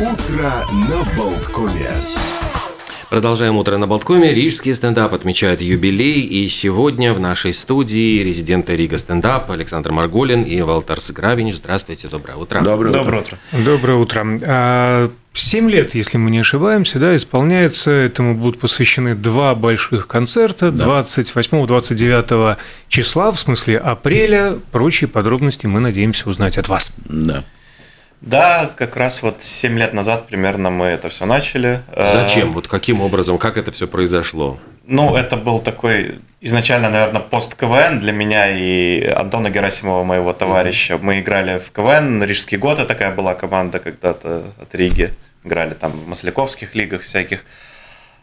[0.00, 1.90] Утро на Балткоме.
[3.10, 4.32] Продолжаем утро на Балткоме.
[4.32, 6.20] Рижский стендап отмечает юбилей.
[6.20, 11.56] И сегодня в нашей студии резиденты Рига стендап Александр Марголин и Валтарс Гравинч.
[11.56, 12.60] Здравствуйте, доброе утро.
[12.60, 13.38] Доброе, Доброе утро.
[13.50, 14.38] Доброе утро.
[14.46, 17.90] А, Семь лет, если мы не ошибаемся, да, исполняется.
[17.90, 22.56] Этому будут посвящены два больших концерта 28-29
[22.88, 24.58] числа, в смысле апреля.
[24.70, 26.94] Прочие подробности мы надеемся узнать от вас.
[27.04, 27.42] Да.
[28.20, 31.80] Да, как раз вот 7 лет назад примерно мы это все начали.
[31.96, 32.48] Зачем?
[32.50, 33.38] Э, Вот каким образом?
[33.38, 34.58] Как это все произошло?
[34.86, 40.98] Ну, это был такой изначально, наверное, пост КВН для меня и Антона Герасимова, моего товарища.
[41.00, 45.12] Мы играли в КВН, Рижский год, такая была команда когда-то от Риги.
[45.44, 47.44] Играли там в масляковских лигах всяких.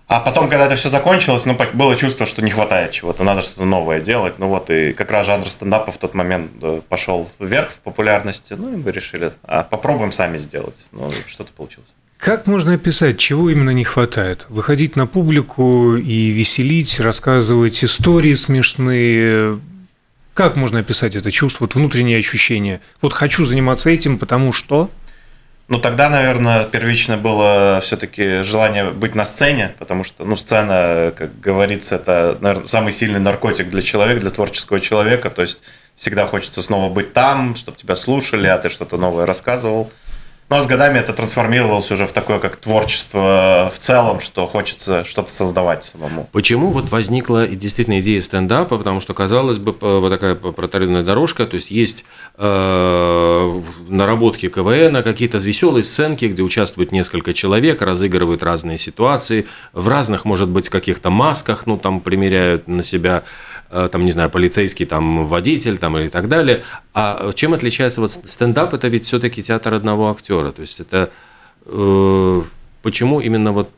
[0.07, 3.65] А потом, когда это все закончилось, ну, было чувство, что не хватает чего-то, надо что-то
[3.65, 4.37] новое делать.
[4.37, 8.53] Ну вот, и как раз жанр стендапа в тот момент э, пошел вверх в популярности.
[8.53, 10.85] Ну, и мы решили, а попробуем сами сделать.
[10.91, 11.89] Ну, что-то получилось.
[12.19, 14.45] Как можно описать, чего именно не хватает?
[14.47, 19.59] Выходить на публику и веселить, рассказывать истории смешные.
[20.35, 22.79] Как можно описать это чувство, вот внутреннее ощущение?
[23.01, 24.89] Вот хочу заниматься этим, потому что...
[25.67, 31.39] Ну, тогда, наверное, первично было все-таки желание быть на сцене, потому что, ну, сцена, как
[31.39, 35.31] говорится, это, наверное, самый сильный наркотик для человека, для творческого человека.
[35.31, 35.63] То есть
[35.95, 39.91] всегда хочется снова быть там, чтобы тебя слушали, а ты что-то новое рассказывал.
[40.47, 45.31] Но с годами это трансформировалось уже в такое, как творчество в целом, что хочется что-то
[45.31, 46.29] создавать самому.
[46.31, 48.77] Почему вот возникла действительно идея стендапа?
[48.77, 52.05] Потому что, казалось бы, вот такая протаренная дорожка, то есть есть
[52.37, 60.25] э, наработки КВН, какие-то веселые сценки, где участвуют несколько человек, разыгрывают разные ситуации, в разных,
[60.25, 63.23] может быть, каких-то масках, ну, там, примеряют на себя,
[63.69, 66.63] там, не знаю, полицейский, там, водитель, там, и так далее.
[66.93, 68.73] А чем отличается вот стендап?
[68.73, 71.09] Это ведь все-таки театр одного актера, то есть это...
[71.65, 72.41] э,
[72.81, 73.69] почему именно вот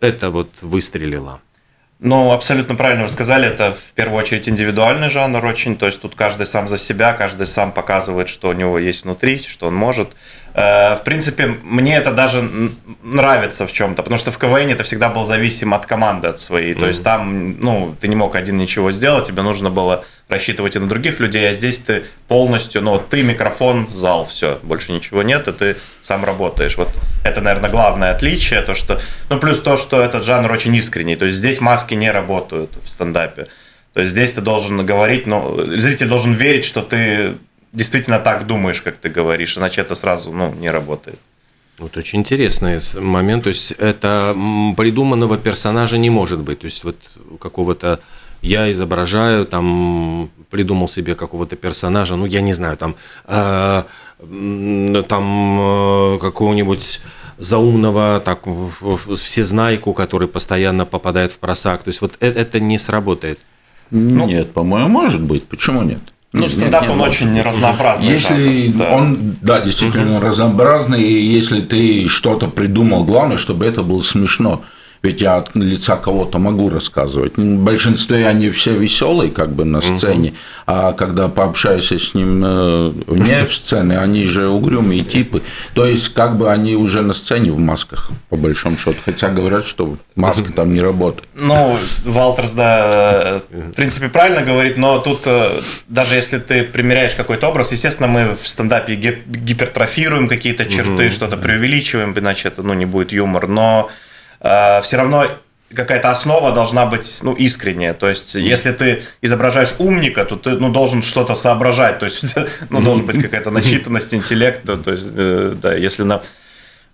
[0.00, 1.40] это вот выстрелило?
[2.00, 6.14] Ну, абсолютно правильно вы сказали, это в первую очередь индивидуальный жанр очень, то есть тут
[6.14, 10.10] каждый сам за себя, каждый сам показывает, что у него есть внутри, что он может.
[10.54, 12.48] Э, В принципе, мне это даже
[13.02, 16.74] нравится в чем-то, потому что в КВН это всегда был зависим от команды, от своей,
[16.74, 20.78] то есть там, ну, ты не мог один ничего сделать, тебе нужно было рассчитывать и
[20.78, 25.48] на других людей, а здесь ты полностью, ну, ты микрофон, зал, все, больше ничего нет,
[25.48, 26.76] и ты сам работаешь.
[26.76, 26.88] Вот
[27.24, 29.00] это, наверное, главное отличие, то что,
[29.30, 32.90] ну, плюс то, что этот жанр очень искренний, то есть здесь маски не работают в
[32.90, 33.46] стендапе.
[33.94, 37.34] То есть здесь ты должен говорить, но зритель должен верить, что ты
[37.72, 41.18] действительно так думаешь, как ты говоришь, иначе это сразу, ну, не работает.
[41.78, 43.44] Вот очень интересный момент.
[43.44, 44.34] То есть это
[44.76, 46.60] придуманного персонажа не может быть.
[46.60, 46.96] То есть вот
[47.40, 48.00] какого-то
[48.42, 52.94] я изображаю, там придумал себе какого-то персонажа, ну я не знаю, там,
[53.26, 53.82] э,
[55.08, 57.00] там э, какого-нибудь
[57.38, 58.40] заумного, так,
[59.16, 61.82] всезнайку, который постоянно попадает в просак.
[61.82, 63.38] То есть вот э- это не сработает.
[63.90, 65.44] Нет, по-моему, может быть.
[65.44, 66.00] Почему нет?
[66.32, 67.08] Ну, Нет, стендап, нет, он нет.
[67.08, 68.08] очень разнообразный.
[68.08, 68.90] Если жанр, да.
[68.90, 74.62] он, да, действительно разнообразный, и если ты что-то придумал, главное, чтобы это было смешно.
[75.02, 77.36] Ведь я от лица кого-то могу рассказывать.
[77.36, 80.34] В большинстве они все веселые, как бы на сцене,
[80.66, 85.42] а когда пообщаешься с ним э, вне сцены, они же угрюмые типы.
[85.74, 88.96] То есть, как бы они уже на сцене в масках, по большому счету.
[89.04, 91.28] Хотя говорят, что маска там не работает.
[91.34, 97.14] Ну, Валтерс, да, э, в принципе, правильно говорит, но тут э, даже если ты примеряешь
[97.14, 102.74] какой-то образ, естественно, мы в стендапе ги- гипертрофируем какие-то черты, что-то преувеличиваем, иначе это ну,
[102.74, 103.88] не будет юмор, но
[104.40, 105.26] все равно
[105.74, 107.94] какая-то основа должна быть ну, искренняя.
[107.94, 111.98] То есть, если ты изображаешь умника, то ты ну, должен что-то соображать.
[111.98, 112.34] То есть,
[112.70, 114.62] ну, должен быть какая-то начитанность, интеллект.
[114.64, 116.22] То есть, э, да, если на,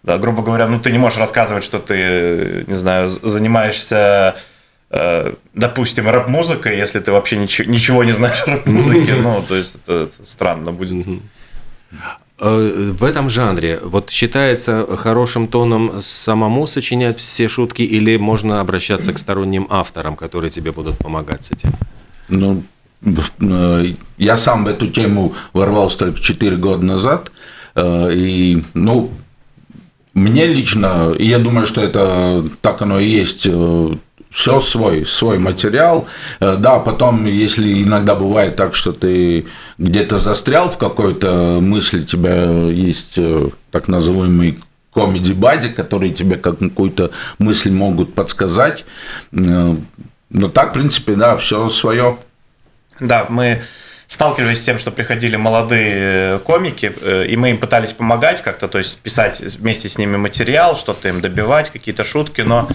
[0.03, 4.37] да, грубо говоря, ну ты не можешь рассказывать, что ты, э, не знаю, занимаешься,
[4.91, 9.76] э, допустим, рэп-музыкой, если ты вообще ничего, ничего не знаешь о рэп-музыке, ну, то есть
[9.76, 11.06] это, это странно будет.
[12.41, 19.12] Э, В этом жанре вот считается хорошим тоном самому сочинять все шутки или можно обращаться
[19.12, 21.70] к сторонним авторам, которые тебе будут помогать с этим?
[22.29, 22.62] Ну,
[23.41, 27.31] э, я сам в эту тему ворвался только 4 года назад.
[27.76, 29.11] э, И, ну,
[30.14, 33.49] мне лично, я думаю, что это так оно и есть,
[34.34, 36.06] все свой, свой материал.
[36.40, 39.46] Э, Да, потом, если иногда бывает так, что ты
[39.78, 44.58] где-то застрял в какой-то мысли, у тебя есть э, так называемый
[44.92, 48.84] комеди бади, которые тебе как какую-то мысль могут подсказать.
[49.32, 49.76] Э,
[50.31, 52.16] Но так, в принципе, да, все свое.
[52.98, 53.62] Да, мы
[54.06, 58.79] сталкивались с тем, что приходили молодые комики, э, и мы им пытались помогать как-то, то
[58.79, 62.69] есть писать вместе с ними материал, что-то им добивать, какие-то шутки, но,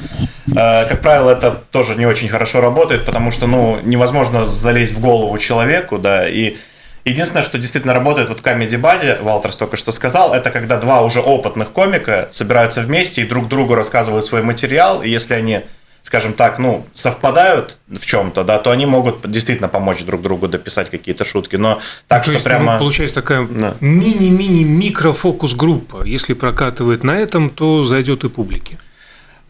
[0.47, 4.99] э, как правило, это тоже не очень хорошо работает, потому что, ну, невозможно залезть в
[4.99, 6.57] голову человеку, да, и
[7.05, 11.01] Единственное, что действительно работает вот в Comedy Buddy, Валтерс только что сказал, это когда два
[11.01, 15.61] уже опытных комика собираются вместе и друг другу рассказывают свой материал, и если они
[16.09, 20.89] скажем так, ну, совпадают в чем-то, да, то они могут действительно помочь друг другу дописать
[20.89, 21.55] какие-то шутки.
[21.55, 22.73] Но так, то что есть, прямо.
[22.73, 23.75] Ну, получается такая да.
[23.79, 26.05] мини-мини-микрофокус-группа.
[26.05, 28.79] Если прокатывает на этом, то зайдет и публике.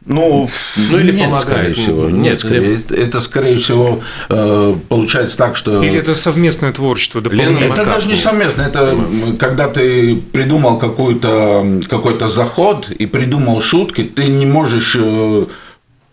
[0.06, 2.10] Ну, ну или нет, скорее всего.
[2.10, 5.82] Нет, скорее, это, скорее всего, э, получается так, что...
[5.82, 7.72] Или это совместное творчество, дополнительное.
[7.72, 8.98] Это даже не совместно, это
[9.40, 15.46] когда ты придумал какой-то какой заход и придумал шутки, ты не можешь э,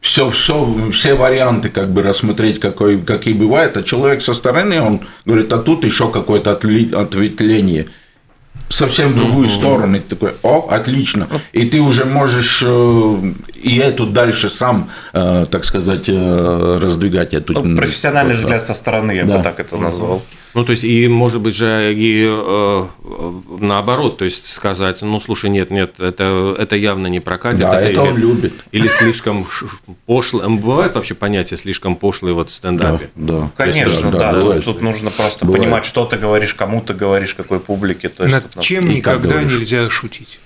[0.07, 5.01] все, все, все варианты как бы рассмотреть, какой, какие бывают, а человек со стороны, он
[5.25, 7.87] говорит, а тут еще какое-то ответвление
[8.69, 9.51] совсем в другую mm-hmm.
[9.51, 9.97] сторону.
[9.97, 11.27] И ты такой, о, отлично.
[11.53, 13.23] И ты уже можешь э,
[13.55, 17.53] и эту дальше сам, э, так сказать, э, раздвигать эту.
[17.53, 19.39] Ну, профессиональный взгляд со стороны, я да.
[19.39, 20.23] бы так это назвал.
[20.57, 22.87] Ну, то есть, и может быть же и э,
[23.61, 27.61] наоборот, то есть сказать, ну, слушай, нет, нет, это, это явно не прокатит.
[27.61, 28.55] Да, это, это или, он любит.
[28.73, 29.47] Или слишком
[30.07, 30.49] пошлый.
[30.49, 33.11] Бывает вообще понятие слишком пошлый вот в стендапе?
[33.15, 33.51] Да, да.
[33.55, 34.19] Конечно, да.
[34.19, 35.63] да, да тут, тут нужно просто бывает.
[35.63, 38.09] понимать, что ты говоришь, кому ты говоришь, какой публике.
[38.09, 40.41] То есть, Над тут, чем никогда нельзя шутить?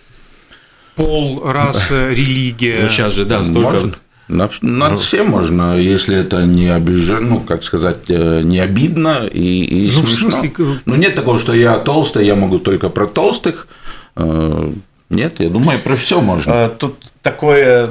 [0.97, 2.81] Пол, раса, религия.
[2.83, 3.71] Ну, сейчас же, да, столько...
[3.71, 3.95] Можно?
[4.31, 9.27] Над, над ну, всем можно, если это не обиженно, ну, как сказать, э, не обидно
[9.27, 10.29] и, и ну, смешно.
[10.29, 10.53] В смысле...
[10.87, 13.67] Ну, нет такого, что я толстый, я могу только про толстых.
[14.15, 14.71] Э,
[15.09, 16.51] нет, я думаю, про все можно.
[16.53, 17.91] Э, тут такое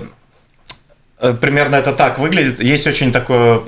[1.42, 2.62] примерно это так выглядит.
[2.62, 3.60] Есть очень такое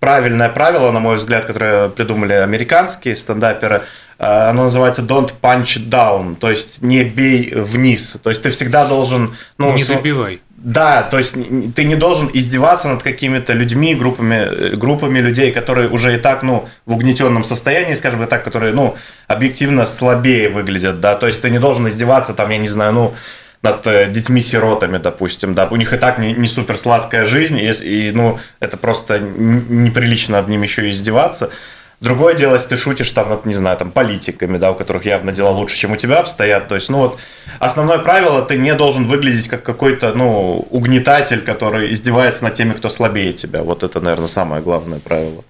[0.00, 3.82] правильное правило, на мой взгляд, которое придумали американские стендаперы.
[4.16, 8.16] Оно называется don't punch down, то есть не бей вниз.
[8.22, 9.36] То есть ты всегда должен...
[9.58, 10.40] Ну, не добивай.
[10.64, 11.34] Да, то есть
[11.74, 16.42] ты не должен издеваться над какими-то людьми, группами, э, группами людей, которые уже и так,
[16.42, 18.96] ну, в угнетенном состоянии, скажем так, которые, ну,
[19.28, 23.14] объективно слабее выглядят, да, то есть ты не должен издеваться там, я не знаю, ну,
[23.60, 27.70] над э, детьми-сиротами, допустим, да, у них и так не, не супер сладкая жизнь, и,
[27.70, 31.50] и, ну, это просто неприлично над ним еще издеваться.
[32.00, 35.32] Другое дело, если ты шутишь там над, не знаю, там, политиками, да, у которых явно
[35.32, 36.68] дела лучше, чем у тебя обстоят.
[36.68, 37.18] То есть, ну вот,
[37.58, 42.88] основное правило, ты не должен выглядеть как какой-то, ну, угнетатель, который издевается над теми, кто
[42.88, 43.62] слабее тебя.
[43.62, 45.44] Вот это, наверное, самое главное правило.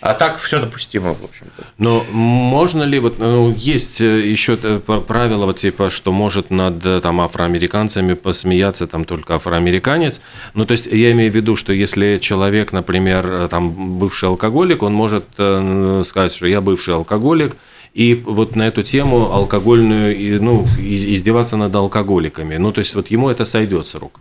[0.00, 1.64] А так все допустимо, в общем-то.
[1.76, 7.00] Но можно ли, вот ну, есть э, еще правило, вот типа, что может над э,
[7.00, 10.20] там, афроамериканцами посмеяться там только афроамериканец.
[10.54, 14.82] Ну, то есть я имею в виду, что если человек, например, э, там бывший алкоголик,
[14.82, 17.56] он может сказать, что я бывший алкоголик,
[17.92, 22.56] и вот на эту тему алкогольную, ну, издеваться над алкоголиками.
[22.56, 24.20] Ну, то есть вот ему это сойдет с рук.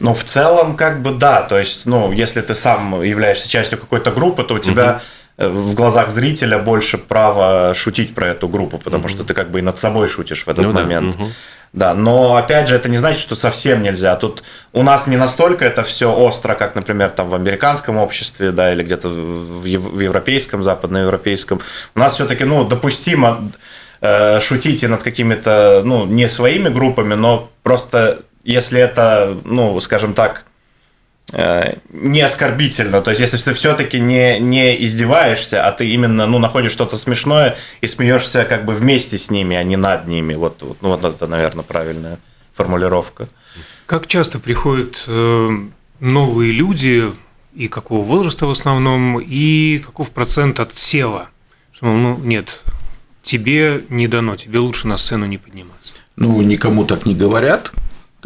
[0.00, 1.42] Ну, в целом, как бы да.
[1.42, 5.00] То есть, ну, если ты сам являешься частью какой-то группы, то у тебя
[5.38, 5.48] угу.
[5.48, 9.08] в глазах зрителя больше права шутить про эту группу, потому угу.
[9.08, 11.16] что ты как бы и над собой шутишь в этот ну, момент.
[11.16, 11.24] Да.
[11.24, 11.32] Угу.
[11.72, 14.16] Да, но опять же, это не значит, что совсем нельзя.
[14.16, 18.72] Тут у нас не настолько это все остро, как, например, там в американском обществе, да,
[18.72, 21.60] или где-то в, в европейском, западноевропейском.
[21.94, 23.50] У нас все-таки, ну, допустимо
[24.00, 30.14] э, шутить и над какими-то, ну, не своими группами, но просто если это, ну, скажем
[30.14, 30.44] так,
[31.32, 33.02] э, не оскорбительно.
[33.02, 37.56] То есть, если ты все-таки не, не издеваешься, а ты именно ну, находишь что-то смешное
[37.80, 40.34] и смеешься как бы вместе с ними, а не над ними.
[40.34, 42.18] Вот, вот, ну, вот это, наверное, правильная
[42.54, 43.28] формулировка.
[43.86, 45.48] Как часто приходят э,
[46.00, 47.12] новые люди,
[47.56, 51.28] и какого возраста в основном, и каков процент отсева?
[51.72, 52.62] Что, ну, нет,
[53.22, 55.94] тебе не дано, тебе лучше на сцену не подниматься.
[56.16, 57.72] Ну, никому так не говорят,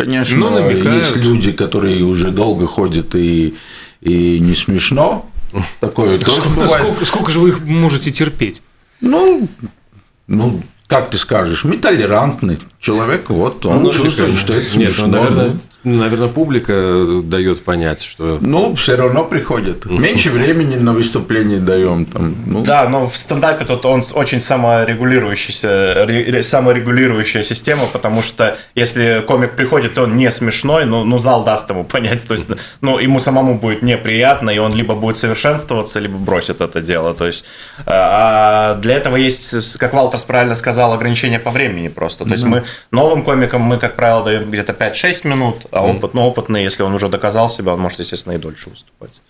[0.05, 1.05] Конечно, намекают.
[1.05, 3.55] есть люди, которые уже долго ходят и,
[4.01, 5.31] и не смешно.
[5.81, 6.83] Такое тоже сколько, бывает.
[6.83, 8.63] Сколько, сколько же вы их можете терпеть?
[9.01, 9.49] Ну,
[10.27, 15.07] ну, как ты скажешь, мы толерантный человек, вот он ну, чувствует, что это смешно.
[15.07, 18.39] Нет, ну, наверное, Наверное, публика дает понять, что...
[18.43, 19.87] Ну, все равно приходят.
[19.87, 22.05] Меньше времени на выступление даем.
[22.05, 22.63] Там, ну.
[22.63, 29.97] Да, но в стендапе тут он очень саморегулирующаяся, саморегулирующая система, потому что если комик приходит,
[29.97, 32.29] он не смешной, ну, ну зал даст ему понять.
[32.29, 32.49] То есть,
[32.83, 37.15] ну, ему самому будет неприятно, и он либо будет совершенствоваться, либо бросит это дело.
[37.15, 37.47] То есть,
[37.87, 42.27] а для этого есть, как Валтерс правильно сказал, ограничения по времени просто.
[42.27, 46.27] То есть, мы новым комикам мы, как правило, даем где-то 5-6 минут, а опыт, ну,
[46.27, 49.21] опытный, если он уже доказал себя, он может, естественно, и дольше выступать.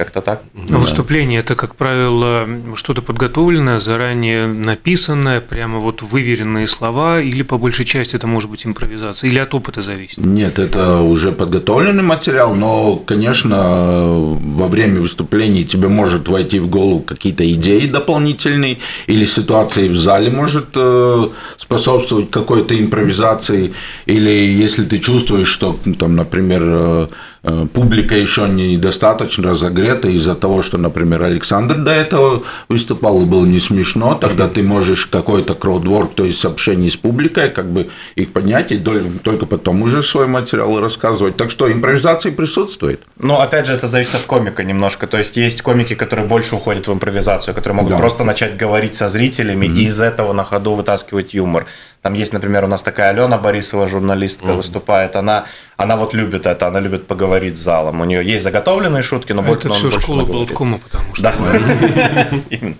[0.00, 0.42] Как-то так.
[0.70, 7.58] А выступление это, как правило, что-то подготовленное, заранее написанное, прямо вот выверенные слова, или по
[7.58, 10.16] большей части это может быть импровизация, или от опыта зависит?
[10.16, 17.00] Нет, это уже подготовленный материал, но, конечно, во время выступления тебе может войти в голову
[17.00, 21.28] какие-то идеи дополнительные, или ситуации в зале может э,
[21.58, 23.74] способствовать какой-то импровизации,
[24.06, 27.08] или если ты чувствуешь, что, там, например, Э,
[27.42, 33.60] публика еще недостаточно разогрета из-за того, что, например, Александр до этого выступал и было не
[33.60, 38.72] смешно, тогда ты можешь какой-то краудворк, то есть сообщение с публикой, как бы их поднять
[38.72, 41.36] и только потом уже свой материал рассказывать.
[41.36, 43.00] Так что импровизация присутствует.
[43.18, 45.06] Ну, опять же, это зависит от комика немножко.
[45.06, 47.98] То есть есть комики, которые больше уходят в импровизацию, которые могут да.
[47.98, 49.78] просто начать говорить со зрителями mm-hmm.
[49.78, 51.66] и из этого на ходу вытаскивать юмор.
[52.02, 54.56] Там есть, например, у нас такая Алена Борисова, журналистка, mm-hmm.
[54.56, 55.16] выступает.
[55.16, 55.44] Она,
[55.80, 58.02] она вот любит это, она любит поговорить с залом.
[58.02, 61.22] У нее есть заготовленные шутки, но а больше Это все школа Болткома, потому что...
[61.22, 61.34] Да.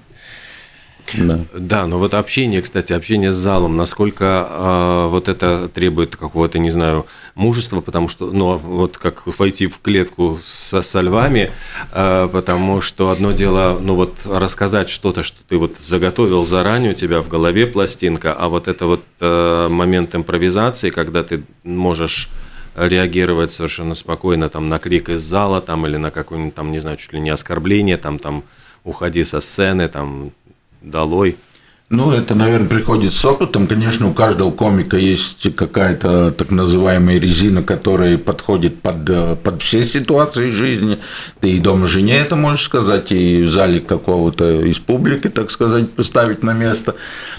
[1.14, 1.40] Да.
[1.52, 6.70] да, но вот общение, кстати, общение с залом, насколько э, вот это требует какого-то, не
[6.70, 7.04] знаю,
[7.34, 11.50] мужества, потому что, ну, вот как войти в клетку со, со львами,
[11.92, 16.94] э, потому что одно дело, ну, вот рассказать что-то, что ты вот заготовил заранее, у
[16.94, 22.28] тебя в голове пластинка, а вот это вот э, момент импровизации, когда ты можешь
[22.74, 26.96] реагировать совершенно спокойно там на крик из зала там или на какое-нибудь там, не знаю,
[26.96, 28.44] чуть ли не оскорбление, там, там,
[28.84, 30.32] уходи со сцены, там,
[30.80, 31.36] долой.
[31.92, 33.66] Ну, это, наверное, приходит с опытом.
[33.66, 40.50] Конечно, у каждого комика есть какая-то так называемая резина, которая подходит под, под все ситуации
[40.52, 40.98] жизни.
[41.40, 45.90] Ты и дома жене это можешь сказать, и в зале какого-то из публики, так сказать,
[45.90, 46.94] поставить на место.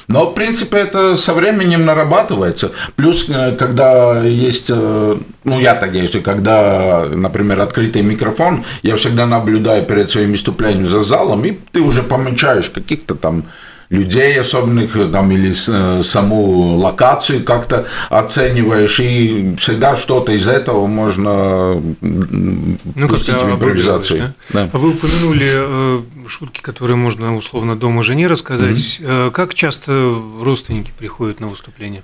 [0.10, 2.74] Но, в принципе, это со временем нарабатывается.
[2.98, 9.26] Плюс, э, когда есть, э, ну, я так действую, когда, например, открытый микрофон, я всегда
[9.26, 13.46] наблюдаю перед своим выступлением за залом, и ты уже помечаешь каких-то там
[13.92, 21.74] людей особенных там, или э, саму локацию как-то оцениваешь, и всегда что-то из этого можно
[22.02, 24.34] ну, пустить в импровизацию.
[24.50, 24.70] Да?
[24.72, 24.78] Да.
[24.80, 28.78] Вы упомянули э, шутки, которые можно условно дома жене рассказать.
[28.78, 29.32] Mm-hmm.
[29.32, 32.04] Как часто родственники приходят на выступление?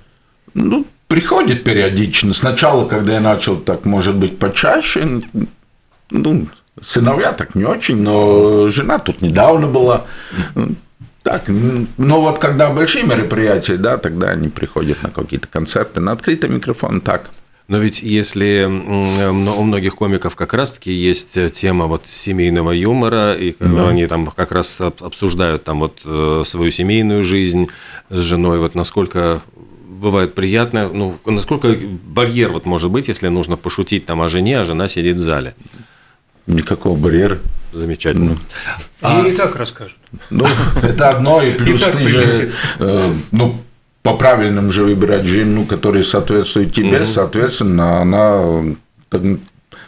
[0.52, 2.34] Ну, приходят периодично.
[2.34, 5.22] Сначала, когда я начал так, может быть, почаще,
[6.10, 6.46] ну,
[6.82, 10.04] сыновья так не очень, но жена тут недавно была.
[11.22, 16.48] Так, но вот когда большие мероприятия, да, тогда они приходят на какие-то концерты, на открытый
[16.48, 17.30] микрофон, так.
[17.68, 23.90] Но ведь если у многих комиков как раз-таки есть тема вот семейного юмора, и да.
[23.90, 27.68] они там как раз обсуждают там вот э, свою семейную жизнь
[28.08, 29.42] с женой, вот насколько
[29.86, 34.64] бывает приятно, ну, насколько барьер вот может быть, если нужно пошутить там о жене, а
[34.64, 35.54] жена сидит в зале?
[36.48, 37.38] Никакого барьера.
[37.72, 38.38] Замечательно.
[39.02, 39.98] А, и так расскажут.
[40.30, 40.46] Ну,
[40.82, 43.60] это одно, и плюс и ты же, э, ну,
[44.02, 47.04] по правильным же выбирать жену, которая соответствует тебе, угу.
[47.04, 48.64] соответственно, она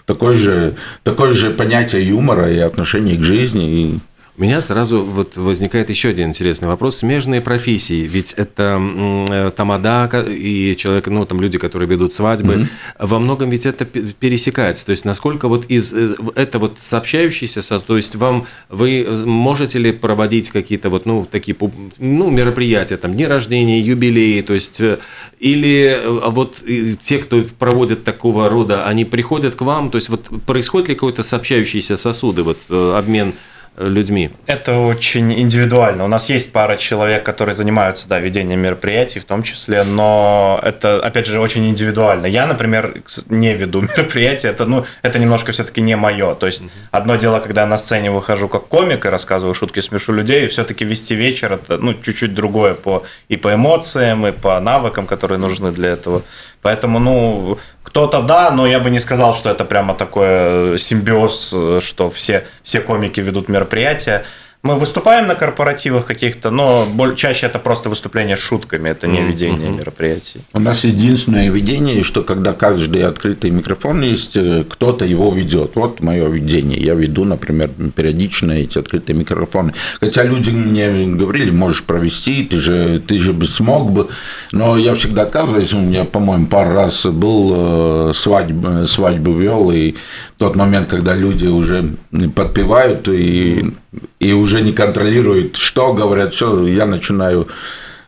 [0.05, 3.99] такое же, такое же понятие юмора и отношение к жизни, и
[4.37, 6.99] у меня сразу вот возникает еще один интересный вопрос.
[6.99, 12.67] Смежные профессии, ведь это э, тамада и человек, ну, там люди, которые ведут свадьбы, mm-hmm.
[13.01, 14.87] во многом ведь это пересекается.
[14.87, 19.93] То есть, насколько вот из э, это вот сообщающийся, то есть, вам, вы можете ли
[19.93, 21.57] проводить какие-то вот, ну, такие,
[21.99, 24.99] ну, мероприятия, там, дни рождения, юбилеи, то есть, э,
[25.39, 26.63] или вот
[27.03, 31.23] те, кто проводит такого рода, они приходят к вам, то есть, вот происходит ли какой-то
[31.23, 33.35] сообщающийся сосуды, вот обмен
[33.81, 34.31] людьми?
[34.47, 36.05] Это очень индивидуально.
[36.05, 41.01] У нас есть пара человек, которые занимаются да, ведением мероприятий в том числе, но это,
[41.01, 42.27] опять же, очень индивидуально.
[42.27, 46.35] Я, например, не веду мероприятия, это, ну, это немножко все-таки не мое.
[46.35, 50.13] То есть, одно дело, когда я на сцене выхожу как комик и рассказываю шутки, смешу
[50.13, 54.61] людей, и все-таки вести вечер это ну, чуть-чуть другое по, и по эмоциям, и по
[54.61, 56.23] навыкам, которые нужны для этого.
[56.63, 57.59] Поэтому, ну,
[57.91, 62.09] кто-то да, но я бы не сказал, что это прямо такой э, симбиоз, э, что
[62.09, 64.25] все, все комики ведут мероприятия.
[64.63, 66.87] Мы выступаем на корпоративах каких-то, но
[67.17, 69.79] чаще это просто выступление с шутками, это не ведение mm-hmm.
[69.79, 70.41] мероприятий.
[70.53, 75.77] У нас единственное ведение, что когда каждый открытый микрофон есть, э, кто-то его ведет.
[75.77, 76.79] Вот мое ведение.
[76.79, 79.73] Я веду, например, периодично эти открытые микрофоны.
[79.99, 84.09] Хотя люди мне говорили, можешь провести, ты же, ты же бы смог бы.
[84.53, 85.73] Но я всегда отказываюсь.
[85.73, 89.95] У меня, по-моему, пару раз был свадьбы, свадьбы вел, и
[90.37, 91.95] тот момент, когда люди уже
[92.35, 93.73] подпевают и,
[94.19, 97.49] и уже не контролируют, что говорят, все, я начинаю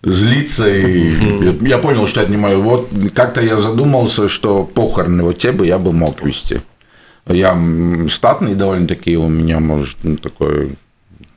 [0.02, 1.12] злиться, и
[1.66, 2.56] я понял, что это не мое.
[2.56, 6.60] Вот как-то я задумался, что похороны вот те бы я бы мог вести.
[7.26, 7.56] Я
[8.08, 10.72] статный довольно-таки, у меня может ну, такой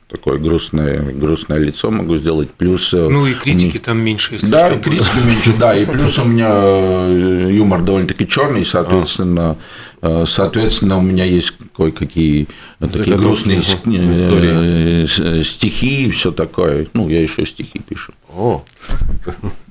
[0.08, 2.50] такое грустное, грустное лицо могу сделать.
[2.50, 2.94] Плюс...
[2.94, 4.78] Э, ну и критики там меньше, если Да, что.
[4.78, 5.76] критики меньше, да.
[5.76, 9.56] И плюс у меня э, юмор довольно-таки черный, соответственно,
[10.00, 10.24] а.
[10.26, 12.46] соответственно, у меня есть кое-какие
[12.78, 15.42] такие грустные истории.
[15.42, 16.86] стихи и все такое.
[16.92, 18.12] Ну, я еще стихи пишу.
[18.28, 18.64] О.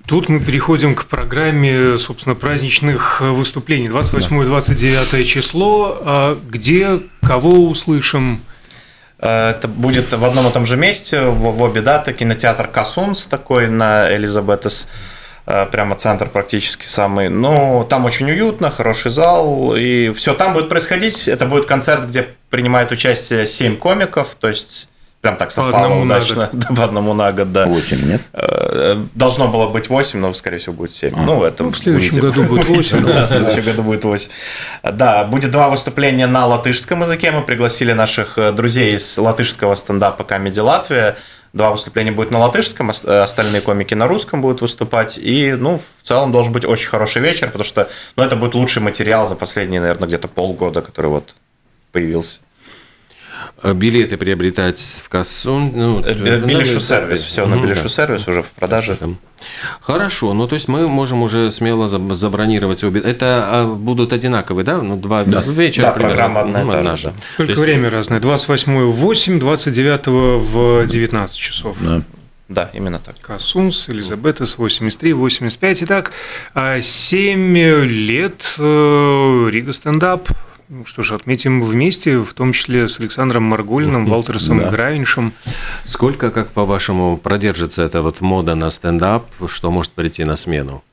[0.08, 3.88] Тут мы переходим к программе, собственно, праздничных выступлений.
[3.88, 5.98] 28-29 число.
[6.01, 8.42] А где кого услышим?
[9.19, 13.25] Э, это будет в одном и том же месте, в, в обе даты, кинотеатр Касунс
[13.25, 14.88] такой на Элизабетес,
[15.45, 17.29] э, прямо центр практически самый.
[17.29, 21.27] Ну, там очень уютно, хороший зал, и все там будет происходить.
[21.27, 24.89] Это будет концерт, где принимает участие 7 комиков, то есть
[25.25, 26.36] Прям так совпало по одному удачно.
[26.53, 26.67] На год.
[26.77, 27.65] по одному на год, да.
[27.65, 28.22] 8, нет?
[28.34, 31.13] Э, должно было быть 8, но, скорее всего, будет 7.
[31.15, 31.20] А.
[31.20, 33.08] Ну, в этом ну, в следующем году будет 8.
[33.08, 34.29] Да, в следующем году будет 8.
[34.94, 37.32] Да, будет два выступления на латышском языке.
[37.32, 41.15] Мы пригласили наших э, друзей из латышского стендапа Comedy Латвия.
[41.53, 45.17] Два выступления будет на латышском, э, остальные комики на русском будут выступать.
[45.17, 48.84] И, ну, в целом должен быть очень хороший вечер, потому что, ну, это будет лучший
[48.84, 51.34] материал за последние, наверное, где-то полгода, который вот
[51.91, 52.41] появился.
[53.63, 55.59] Э, билеты приобретать в кассу.
[55.59, 58.95] Ну, Билишу сервис, все на Билишу сервис уже в продаже.
[58.95, 59.17] Там.
[59.81, 63.00] Хорошо, ну то есть мы можем уже смело забронировать обе.
[63.00, 64.81] Это а, будут одинаковые, да?
[64.81, 65.41] Ну, два да.
[65.41, 66.15] вечера да, примерно.
[66.15, 67.13] программа одна и та же.
[67.38, 67.62] Только есть...
[67.62, 68.19] время разное.
[68.19, 71.77] 28 в 8, 29 в 19 часов.
[71.79, 72.01] Да.
[72.47, 73.15] Да, именно так.
[73.21, 75.83] Касунс, Элизабетас, 83, 85.
[75.83, 76.12] Итак,
[76.53, 80.29] 7 а, лет э, Рига стендап
[80.69, 84.69] ну что ж, отметим вместе, в том числе с Александром Марголиным, Валтерсом да.
[84.69, 85.34] Грайншем.
[85.84, 90.84] Сколько, как по-вашему, продержится эта вот мода на стендап, что может прийти на смену?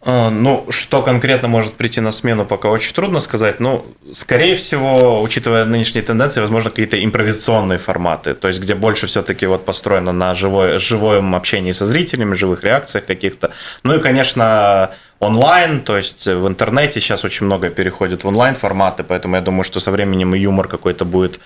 [0.00, 3.58] А, ну, что конкретно может прийти на смену, пока очень трудно сказать.
[3.58, 9.46] Но, скорее всего, учитывая нынешние тенденции, возможно, какие-то импровизационные форматы, то есть где больше все-таки
[9.46, 13.50] вот построено на живой, живом общении со зрителями, живых реакциях каких-то.
[13.82, 19.02] Ну и, конечно, онлайн, то есть в интернете сейчас очень много переходит в онлайн форматы,
[19.02, 21.40] поэтому я думаю, что со временем и юмор какой-то будет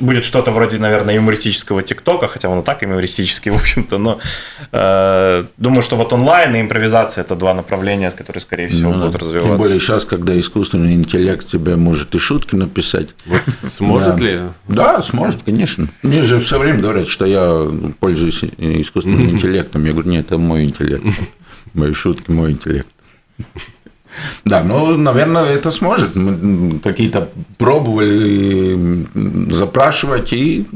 [0.00, 4.18] будет что-то вроде, наверное, юмористического ТикТока, хотя он и так юмористический, в общем-то, но
[4.72, 9.22] э, думаю, что вот онлайн и импровизация– это два направления, которые, скорее всего, ну, будут
[9.22, 9.48] развиваться.
[9.48, 13.14] Тем более сейчас, когда искусственный интеллект тебе может и шутки написать.
[13.26, 14.24] Вот сможет да.
[14.24, 14.40] ли?
[14.68, 15.88] Да, сможет, конечно.
[16.02, 17.66] Мне же все время говорят, что я
[18.00, 19.84] пользуюсь искусственным интеллектом.
[19.84, 21.04] Я говорю, нет, это мой интеллект
[21.74, 22.88] мои шутки, мой интеллект.
[24.44, 26.14] Да, ну, наверное, это сможет.
[26.14, 29.06] Мы какие-то пробовали
[29.52, 30.66] запрашивать и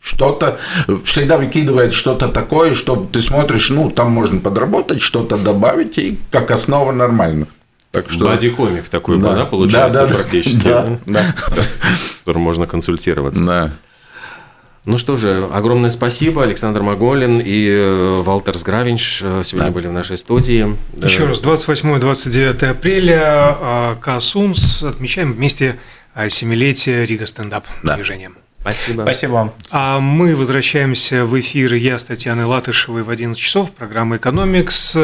[0.00, 0.58] что-то
[1.04, 6.50] всегда выкидывает что-то такое, что ты смотришь, ну, там можно подработать, что-то добавить, и как
[6.50, 7.46] основа нормально.
[7.92, 8.28] Так что...
[8.28, 11.34] Боди-комик такой, да, да получается, да, да, практически, да, да.
[11.46, 13.44] с которым можно консультироваться.
[13.44, 13.70] Да.
[14.84, 16.42] Ну что же, огромное спасибо.
[16.42, 19.72] Александр Маголин и э, Валтер Сгравинч э, сегодня да.
[19.72, 20.76] были в нашей студии.
[21.00, 25.78] Еще раз, 28-29 апреля а, Касунс отмечаем вместе
[26.28, 27.94] семилетие Рига стендап да.
[27.94, 28.32] движения.
[28.60, 29.02] Спасибо.
[29.02, 29.52] Спасибо вам.
[29.70, 31.74] А мы возвращаемся в эфир.
[31.74, 33.70] Я с Татьяной Латышевой в 11 часов.
[33.72, 34.96] Программа «Экономикс».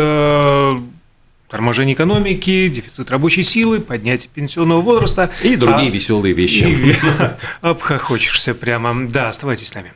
[1.48, 5.30] Торможение экономики, дефицит рабочей силы, поднятие пенсионного возраста.
[5.42, 6.94] И другие а, веселые вещи.
[7.62, 9.08] Обхохочешься прямо.
[9.08, 9.92] Да, оставайтесь с нами.